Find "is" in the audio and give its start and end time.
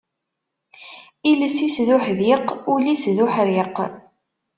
2.93-3.03